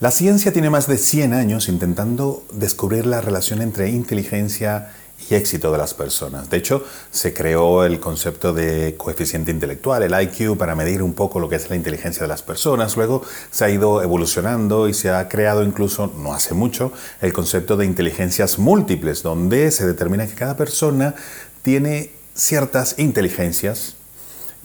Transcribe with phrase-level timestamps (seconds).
[0.00, 4.92] La ciencia tiene más de 100 años intentando descubrir la relación entre inteligencia
[5.28, 6.48] y éxito de las personas.
[6.48, 11.38] De hecho, se creó el concepto de coeficiente intelectual, el IQ, para medir un poco
[11.38, 12.96] lo que es la inteligencia de las personas.
[12.96, 17.76] Luego se ha ido evolucionando y se ha creado incluso, no hace mucho, el concepto
[17.76, 21.14] de inteligencias múltiples, donde se determina que cada persona
[21.60, 23.96] tiene ciertas inteligencias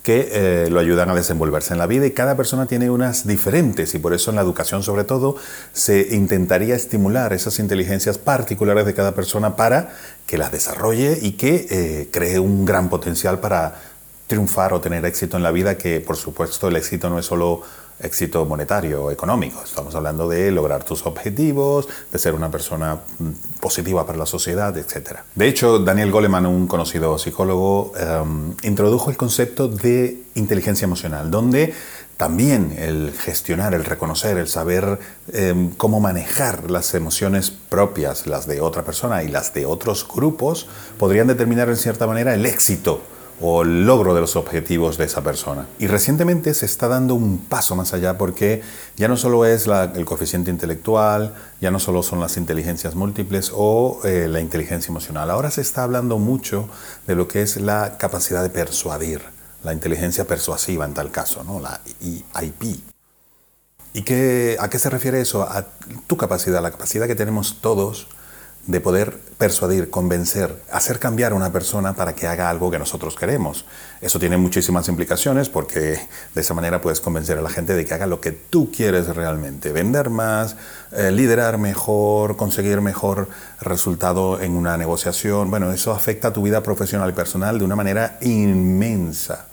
[0.05, 3.95] que eh, lo ayudan a desenvolverse en la vida y cada persona tiene unas diferentes
[3.95, 5.35] y por eso en la educación sobre todo
[5.73, 9.95] se intentaría estimular esas inteligencias particulares de cada persona para
[10.27, 13.81] que las desarrolle y que eh, cree un gran potencial para
[14.27, 17.63] triunfar o tener éxito en la vida, que por supuesto el éxito no es solo
[17.99, 19.61] éxito monetario económico.
[19.63, 24.77] Estamos hablando de lograr tus objetivos, de ser una persona mm, positiva para la sociedad,
[24.77, 25.19] etc.
[25.33, 31.73] De hecho, Daniel Goleman, un conocido psicólogo, em, introdujo el concepto de inteligencia emocional, donde
[32.17, 34.99] también el gestionar, el reconocer, el saber
[35.33, 40.67] em, cómo manejar las emociones propias, las de otra persona y las de otros grupos,
[40.97, 43.01] podrían determinar en cierta manera el éxito
[43.41, 45.67] o el logro de los objetivos de esa persona.
[45.79, 48.61] Y recientemente se está dando un paso más allá porque
[48.95, 53.99] ya no solo es el coeficiente intelectual, ya no solo son las inteligencias múltiples o
[54.03, 56.69] eh, la inteligencia emocional, ahora se está hablando mucho
[57.07, 59.21] de lo que es la capacidad de persuadir,
[59.63, 61.59] la inteligencia persuasiva en tal caso, ¿no?
[61.59, 62.79] la EIP.
[63.93, 65.43] ¿Y qué, a qué se refiere eso?
[65.43, 65.65] A
[66.05, 68.07] tu capacidad, la capacidad que tenemos todos
[68.67, 73.15] de poder persuadir, convencer, hacer cambiar a una persona para que haga algo que nosotros
[73.15, 73.65] queremos.
[74.01, 75.99] Eso tiene muchísimas implicaciones porque
[76.33, 79.07] de esa manera puedes convencer a la gente de que haga lo que tú quieres
[79.15, 80.55] realmente, vender más,
[80.91, 83.27] eh, liderar mejor, conseguir mejor
[83.61, 85.51] resultado en una negociación.
[85.51, 89.47] Bueno, eso afecta a tu vida profesional y personal de una manera inmensa.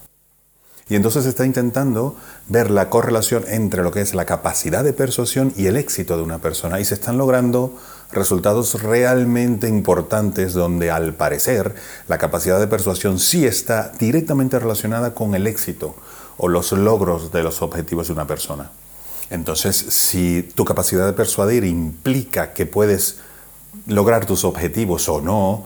[0.89, 2.17] Y entonces está intentando
[2.49, 6.23] ver la correlación entre lo que es la capacidad de persuasión y el éxito de
[6.23, 6.81] una persona.
[6.81, 7.75] Y se están logrando
[8.11, 11.75] resultados realmente importantes donde al parecer
[12.09, 15.95] la capacidad de persuasión sí está directamente relacionada con el éxito
[16.37, 18.71] o los logros de los objetivos de una persona.
[19.31, 23.19] Entonces, si tu capacidad de persuadir implica que puedes
[23.87, 25.65] lograr tus objetivos o no,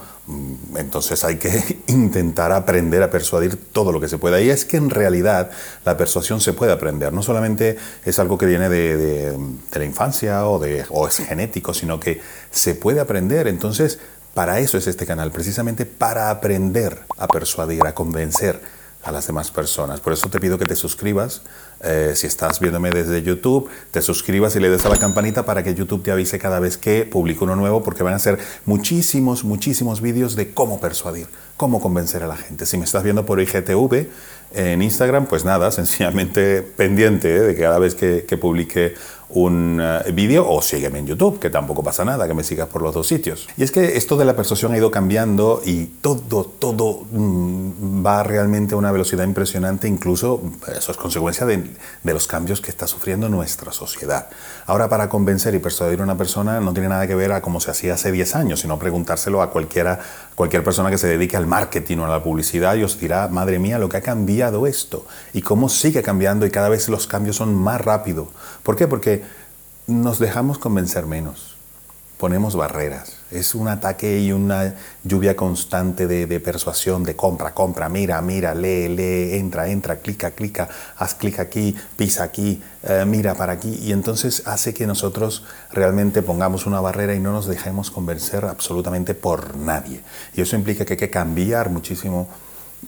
[0.77, 4.41] entonces hay que intentar aprender a persuadir todo lo que se pueda.
[4.41, 5.51] Y es que en realidad
[5.85, 7.13] la persuasión se puede aprender.
[7.13, 9.37] No solamente es algo que viene de,
[9.73, 12.21] la infancia o es genético, sino que
[12.51, 13.47] se puede aprender.
[13.47, 13.99] Entonces,
[14.35, 18.61] para eso es este canal, precisamente para aprender a persuadir, a convencer
[19.07, 20.01] a las demás personas.
[20.01, 21.43] Por eso te pido que te suscribas.
[21.81, 25.63] Eh, si estás viéndome desde YouTube, te suscribas y le des a la campanita para
[25.63, 29.45] que YouTube te avise cada vez que publico uno nuevo, porque van a ser muchísimos,
[29.45, 32.67] muchísimos vídeos de cómo persuadir, cómo convencer a la gente.
[32.67, 34.09] Si me estás viendo por IGTV
[34.53, 37.41] en Instagram, pues nada, sencillamente pendiente ¿eh?
[37.41, 38.95] de que cada vez que, que publique
[39.29, 42.83] un eh, vídeo o sígueme en YouTube, que tampoco pasa nada, que me sigas por
[42.83, 43.49] los dos sitios.
[43.57, 48.23] Y es que esto de la persuasión ha ido cambiando y todo, todo mm, va
[48.23, 50.41] realmente a una velocidad impresionante, incluso
[50.77, 51.71] eso es consecuencia de,
[52.03, 54.29] de, los cambios que está sufriendo nuestra sociedad.
[54.67, 57.61] Ahora, para convencer y persuadir a una persona no tiene nada que ver a cómo
[57.61, 59.99] se hacía hace 10 años, sino preguntárselo a cualquiera,
[60.35, 63.59] cualquier persona que se dedique al marketing o a la publicidad y os dirá, madre
[63.59, 67.37] mía, lo que ha cambiado esto y cómo sigue cambiando y cada vez los cambios
[67.37, 68.29] son más rápidos.
[68.63, 68.87] ¿Por qué?
[68.87, 69.23] Porque
[69.87, 71.57] nos dejamos convencer menos,
[72.19, 73.13] ponemos barreras.
[73.31, 74.75] Es un ataque y una
[75.05, 80.69] lluvia constante de, persuasión, de compra, compra, mira, mira, lee, lee, entra, entra, clica, clica,
[80.97, 83.79] haz clic aquí, pisa aquí, eh, mira para aquí.
[83.83, 89.15] Y entonces hace que nosotros realmente pongamos una barrera y no nos dejemos convencer absolutamente
[89.15, 90.03] por nadie.
[90.35, 92.29] Y eso implica que hay que cambiar muchísimo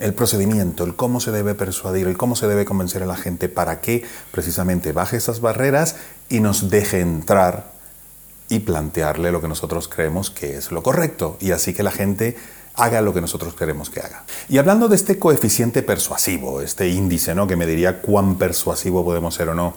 [0.01, 3.49] el procedimiento, el cómo se debe persuadir, el cómo se debe convencer a la gente
[3.49, 5.97] para que precisamente baje esas barreras
[6.29, 7.73] y nos deje entrar
[8.49, 12.37] y plantearle lo que nosotros creemos que es lo correcto y así que la gente
[12.75, 14.25] haga lo que nosotros queremos que haga.
[14.49, 17.47] Y hablando de este coeficiente persuasivo, este índice, ¿no?
[17.47, 19.75] que me diría cuán persuasivo podemos ser o no,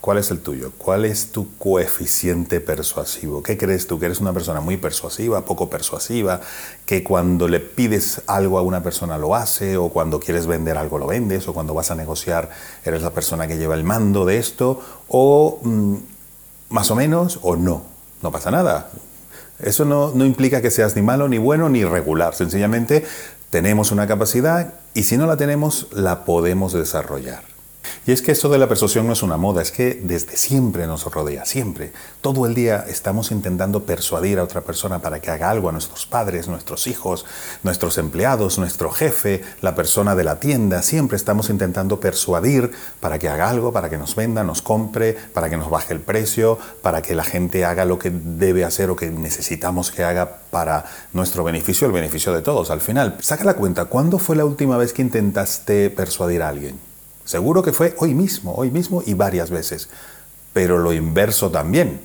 [0.00, 0.72] ¿Cuál es el tuyo?
[0.78, 3.42] ¿Cuál es tu coeficiente persuasivo?
[3.42, 3.98] ¿Qué crees tú?
[3.98, 6.40] ¿Que eres una persona muy persuasiva, poco persuasiva?
[6.84, 9.76] ¿Que cuando le pides algo a una persona lo hace?
[9.76, 11.48] ¿O cuando quieres vender algo lo vendes?
[11.48, 12.50] ¿O cuando vas a negociar
[12.84, 14.80] eres la persona que lleva el mando de esto?
[15.08, 15.96] ¿O mm,
[16.68, 17.40] más o menos?
[17.42, 17.82] ¿O no?
[18.22, 18.90] No pasa nada.
[19.58, 22.34] Eso no, no implica que seas ni malo, ni bueno, ni regular.
[22.34, 23.04] Sencillamente
[23.50, 27.55] tenemos una capacidad y si no la tenemos, la podemos desarrollar.
[28.06, 30.86] Y es que esto de la persuasión no es una moda, es que desde siempre
[30.86, 31.90] nos rodea, siempre.
[32.20, 36.06] Todo el día estamos intentando persuadir a otra persona para que haga algo, a nuestros
[36.06, 37.26] padres, nuestros hijos,
[37.64, 40.82] nuestros empleados, nuestro jefe, la persona de la tienda.
[40.82, 42.70] Siempre estamos intentando persuadir
[43.00, 46.00] para que haga algo, para que nos venda, nos compre, para que nos baje el
[46.00, 50.42] precio, para que la gente haga lo que debe hacer o que necesitamos que haga
[50.52, 52.70] para nuestro beneficio, el beneficio de todos.
[52.70, 56.85] Al final, saca la cuenta, ¿cuándo fue la última vez que intentaste persuadir a alguien?
[57.26, 59.88] Seguro que fue hoy mismo, hoy mismo y varias veces.
[60.54, 62.00] Pero lo inverso también.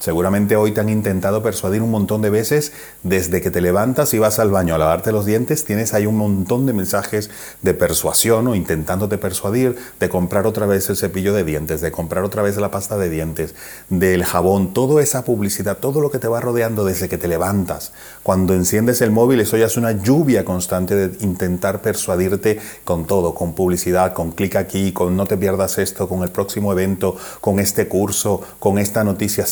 [0.00, 4.18] Seguramente hoy te han intentado persuadir un montón de veces desde que te levantas y
[4.18, 7.28] vas al baño a lavarte los dientes, tienes ahí un montón de mensajes
[7.60, 12.24] de persuasión o intentándote persuadir de comprar otra vez el cepillo de dientes, de comprar
[12.24, 13.54] otra vez la pasta de dientes,
[13.90, 17.92] del jabón, toda esa publicidad, todo lo que te va rodeando desde que te levantas.
[18.22, 23.34] Cuando enciendes el móvil, eso ya es una lluvia constante de intentar persuadirte con todo,
[23.34, 27.58] con publicidad, con clic aquí, con no te pierdas esto, con el próximo evento, con
[27.58, 29.44] este curso, con esta noticia,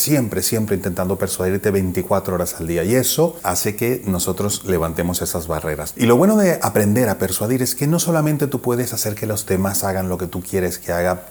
[0.42, 2.84] siempre intentando persuadirte 24 horas al día.
[2.84, 5.94] Y eso hace que nosotros levantemos esas barreras.
[5.96, 9.26] Y lo bueno de aprender a persuadir es que no solamente tú puedes hacer que
[9.26, 11.26] los demás hagan lo que tú quieres que haga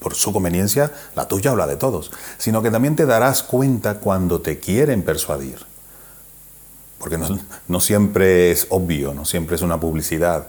[0.00, 3.98] por su conveniencia, la tuya o la de todos, sino que también te darás cuenta
[3.98, 5.58] cuando te quieren persuadir.
[6.98, 10.48] Porque no, no siempre es obvio, no siempre es una publicidad.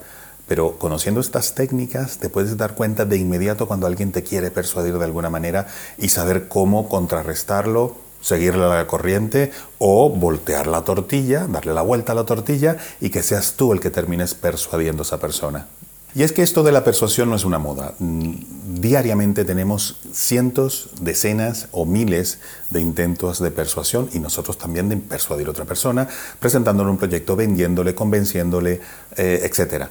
[0.52, 4.98] Pero conociendo estas técnicas te puedes dar cuenta de inmediato cuando alguien te quiere persuadir
[4.98, 5.68] de alguna manera
[5.98, 12.16] y saber cómo contrarrestarlo, seguirle la corriente o voltear la tortilla, darle la vuelta a
[12.16, 15.68] la tortilla y que seas tú el que termines persuadiendo a esa persona.
[16.14, 17.94] Y es que esto de la persuasión no es una moda.
[18.00, 18.34] Mm,
[18.82, 22.40] diariamente tenemos cientos, decenas o miles
[22.70, 26.10] de intentos de persuasión y nosotros también de persuadir a otra persona,
[26.40, 28.82] presentándole un proyecto, vendiéndole, convenciéndole,
[29.16, 29.86] eh, etc.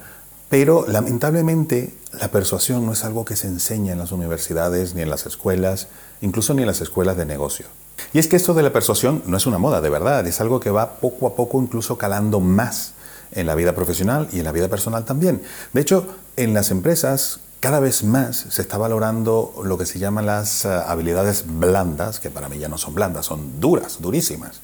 [0.50, 5.08] Pero lamentablemente la persuasión no es algo que se enseña en las universidades ni en
[5.08, 5.88] las escuelas,
[6.20, 7.66] incluso ni en las escuelas de negocio.
[8.12, 10.58] Y es que esto de la persuasión no es una moda, de verdad, es algo
[10.58, 12.94] que va poco a poco incluso calando más
[13.32, 15.42] en la vida profesional y en la vida personal también.
[15.72, 20.26] De hecho, en las empresas cada vez más se está valorando lo que se llaman
[20.26, 24.60] las eh, habilidades blandas, que para mí ya no son blandas, son duras, durísimas.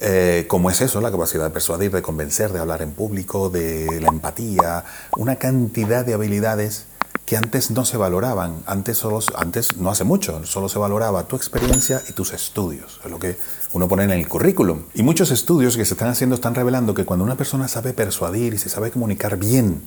[0.00, 4.00] Eh, como es eso, la capacidad de persuadir, de convencer, de hablar en público, de
[4.02, 4.84] la empatía,
[5.16, 6.84] una cantidad de habilidades
[7.26, 11.34] que antes no se valoraban, antes, solo, antes no hace mucho, solo se valoraba tu
[11.34, 13.36] experiencia y tus estudios, es lo que
[13.72, 14.84] uno pone en el currículum.
[14.94, 18.54] Y muchos estudios que se están haciendo están revelando que cuando una persona sabe persuadir
[18.54, 19.82] y se sabe comunicar bien,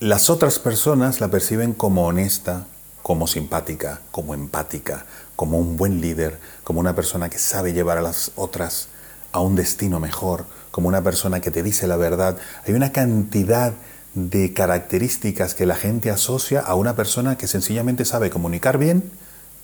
[0.00, 2.66] las otras personas la perciben como honesta,
[3.02, 5.04] como simpática, como empática,
[5.36, 8.88] como un buen líder, como una persona que sabe llevar a las otras
[9.32, 12.38] a un destino mejor, como una persona que te dice la verdad.
[12.66, 13.74] Hay una cantidad
[14.14, 19.10] de características que la gente asocia a una persona que sencillamente sabe comunicar bien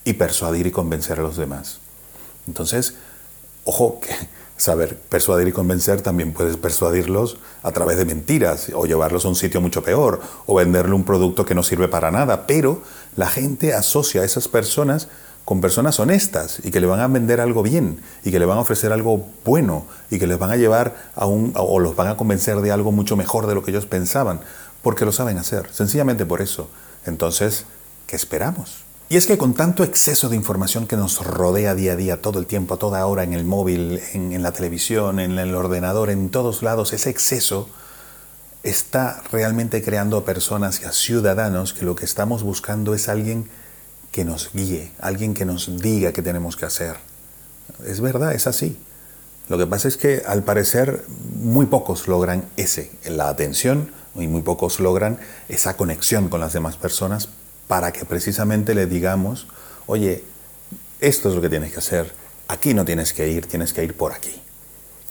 [0.05, 1.79] y persuadir y convencer a los demás.
[2.47, 2.94] Entonces,
[3.64, 4.11] ojo, que
[4.56, 9.37] saber persuadir y convencer también puedes persuadirlos a través de mentiras o llevarlos a un
[9.37, 12.82] sitio mucho peor o venderle un producto que no sirve para nada, pero
[13.17, 15.08] la gente asocia a esas personas
[15.44, 18.58] con personas honestas y que le van a vender algo bien y que le van
[18.58, 22.08] a ofrecer algo bueno y que les van a llevar a un o los van
[22.08, 24.40] a convencer de algo mucho mejor de lo que ellos pensaban,
[24.82, 26.69] porque lo saben hacer, sencillamente por eso.
[27.04, 27.64] Entonces,
[28.06, 28.84] ¿qué esperamos?
[29.10, 32.38] Y es que con tanto exceso de información que nos rodea día a día, todo
[32.38, 36.31] el tiempo, a toda hora, en el móvil, en, la televisión, en el ordenador, en
[36.31, 37.69] todos lados, ese exceso
[38.62, 43.50] está realmente creando a personas y a ciudadanos que lo que estamos buscando es alguien
[44.11, 46.97] que nos guíe, alguien que nos diga qué tenemos que hacer.
[47.87, 48.76] Es verdad, es así.
[49.49, 54.43] Lo que pasa es que al parecer muy pocos logran ese, la atención, y muy
[54.43, 57.29] pocos logran esa conexión con las demás personas
[57.69, 59.47] para que precisamente le digamos,
[59.87, 60.25] oye,
[61.00, 62.12] esto es lo que tienes que hacer,
[62.49, 64.43] aquí no tienes que ir, tienes que ir por aquí.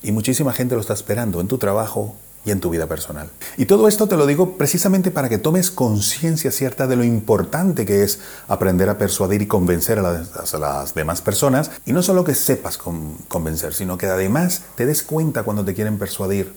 [0.04, 2.16] Y muchísima gente lo está esperando en tu trabajo
[2.46, 3.30] y en tu vida personal.
[3.58, 7.86] Y todo esto te lo digo precisamente para que tomes conciencia cierta de lo importante
[7.86, 10.26] que es aprender a persuadir y convencer a
[10.60, 11.72] las, demás personas.
[11.86, 15.98] Y no solo que sepas convencer, sino que además te des cuenta cuando te quieren
[15.98, 16.54] persuadir.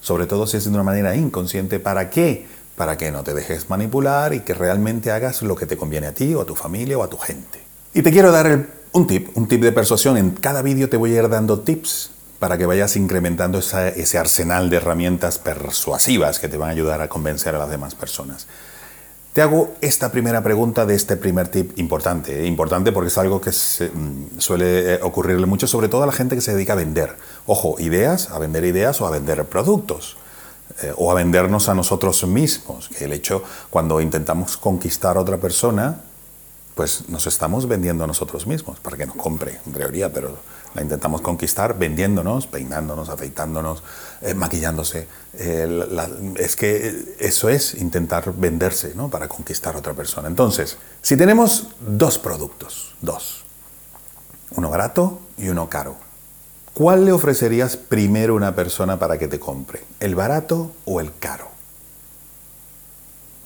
[0.00, 1.80] Sobre todo si es de una manera inconsciente.
[1.80, 2.60] ¿Para qué?
[2.76, 6.14] para que no te dejes manipular y que realmente hagas lo que te conviene a
[6.14, 7.60] ti o a tu familia o a tu gente.
[7.92, 10.16] Y te quiero dar un tip, un tip de persuasión.
[10.16, 14.70] En cada vídeo te voy a ir dando tips para que vayas incrementando ese arsenal
[14.70, 18.48] de herramientas persuasivas que te van a ayudar a convencer a las demás personas.
[19.34, 22.46] Te hago esta primera pregunta de este primer tip importante, ¿eh?
[22.46, 26.34] importante porque es algo que mm, suele eh, ocurrirle mucho, sobre todo a la gente
[26.34, 27.14] que se dedica a vender.
[27.46, 30.16] Ojo, ideas, a vender ideas o a vender productos.
[30.82, 32.88] eh, o a vendernos a nosotros mismos.
[32.88, 36.00] Que el hecho, cuando intentamos conquistar a otra persona,
[36.74, 40.38] pues nos estamos vendiendo a nosotros mismos para que nos compre, en teoría, pero
[40.74, 43.82] la intentamos conquistar vendiéndonos, peinándonos, afeitándonos,
[44.22, 45.08] eh, maquillándose.
[45.32, 49.08] es que eso es intentar venderse ¿no?
[49.08, 50.28] para conquistar a otra persona.
[50.28, 53.44] Entonces, si tenemos dos productos, dos,
[54.52, 55.96] uno barato y uno caro,
[56.72, 59.82] ¿cuál le ofrecerías primero a una persona para que te compre?
[59.98, 61.48] ¿El barato o el caro?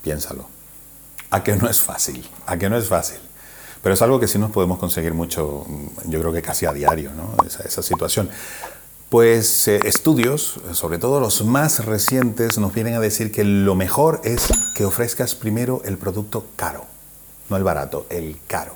[0.02, 0.46] Piénsalo.
[1.30, 3.18] A que no es fácil, a que no es fácil.
[3.84, 5.66] Pero es algo que sí nos podemos conseguir mucho,
[6.06, 7.36] yo creo que casi a diario, ¿no?
[7.46, 8.30] esa, situación.
[9.10, 14.22] Pues eh, estudios, sobre todo los más recientes, nos vienen a decir que lo mejor
[14.24, 16.86] es que ofrezcas primero el producto caro,
[17.50, 18.72] no el barato, el caro.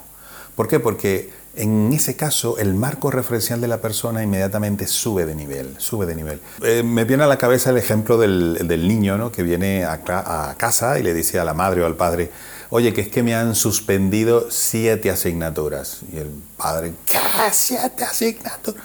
[0.55, 0.79] ¿Por qué?
[0.79, 6.05] Porque en ese caso el marco referencial de la persona inmediatamente sube de nivel, sube
[6.05, 6.41] de nivel.
[6.63, 9.33] Eh, me viene a la cabeza el ejemplo del, niño ¿no?
[9.33, 12.31] que viene a, a, casa y le dice a la madre o al padre,
[12.71, 16.01] oye, que es que me han suspendido siete asignaturas.
[16.13, 17.19] Y el padre, ¿qué?
[17.53, 18.83] ¿Siete asignaturas?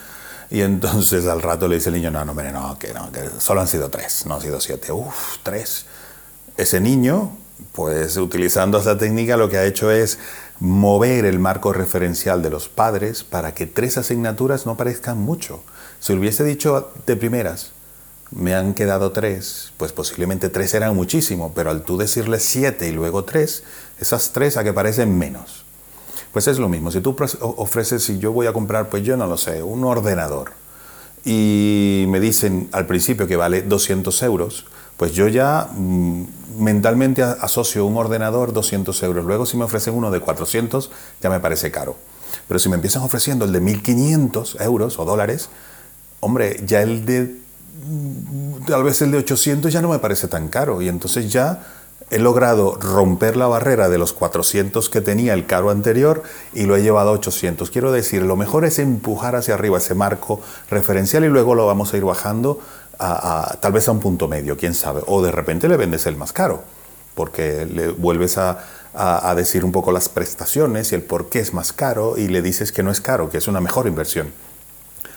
[0.50, 3.62] Y entonces al rato le dice el niño, no, no, no, que no, que solo
[3.62, 4.92] han sido tres, no han sido siete.
[4.92, 5.86] Uf, tres.
[6.58, 7.36] Ese niño,
[7.72, 10.20] pues utilizando esa técnica, lo que ha hecho es
[10.60, 15.64] mover el marco referencial de los padres para que tres asignaturas no parezcan mucho.
[16.00, 17.72] Si hubiese dicho de primeras,
[18.32, 22.92] me han quedado tres, pues posiblemente tres eran muchísimo, pero al tú decirle siete y
[22.92, 23.64] luego tres,
[24.00, 25.66] esas tres a que parecen menos.
[26.32, 29.28] Pues es lo mismo, si tú ofreces, si yo voy a comprar, pues yo no
[29.28, 30.54] lo sé, un ordenador,
[31.26, 34.66] y me dicen al principio que vale 200 euros,
[34.98, 36.24] pues yo ya mm,
[36.60, 39.26] mentalmente asocio un ordenador 200 euros.
[39.26, 41.96] Luego si me ofrecen uno de 400, ya me parece caro.
[42.48, 45.50] Pero si me empiezan ofreciendo el de 1500 euros o dólares,
[46.20, 47.38] hombre, ya el de
[48.68, 51.64] tal vez el de 800 ya no me parece tan caro y entonces ya
[52.10, 56.24] he logrado romper la barrera de los 400 que tenía el caro anterior
[56.54, 57.70] y lo he llevado a 800.
[57.72, 61.94] Quiero decir, lo mejor es empujar hacia arriba ese marco referencial y luego lo vamos
[61.94, 62.60] a ir bajando
[63.00, 65.02] a, tal vez a un punto medio, quién sabe.
[65.08, 66.64] O de repente le vendes el más caro,
[67.16, 68.64] porque le vuelves a,
[68.94, 72.42] a decir un poco las prestaciones y el por qué es más caro y le
[72.42, 74.32] dices que no es caro, que es una mejor inversión.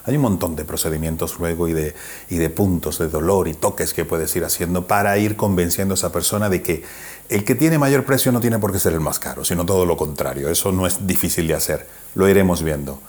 [0.06, 1.94] Hay un montón de procedimientos luego y de,
[2.30, 5.96] y de puntos de dolor y toques que puedes ir haciendo para ir convenciendo a
[5.96, 6.84] esa persona de que
[7.28, 9.84] el que tiene mayor precio no tiene por qué ser el más caro, sino todo
[9.84, 10.48] lo contrario.
[10.48, 11.86] Eso no es difícil de hacer.
[12.14, 13.00] Lo iremos viendo.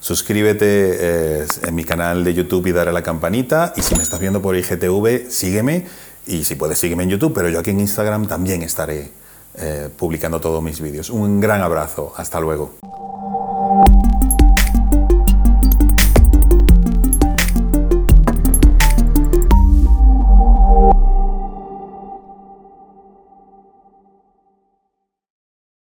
[0.00, 3.72] Suscríbete eh, en mi canal de YouTube y dale a la campanita.
[3.76, 5.86] Y si me estás viendo por IGTV, sígueme.
[6.26, 7.32] Y si puedes, sígueme en YouTube.
[7.32, 9.12] Pero yo aquí en Instagram también estaré
[9.56, 11.10] eh, publicando todos mis vídeos.
[11.10, 12.12] Un gran abrazo.
[12.16, 12.74] Hasta luego.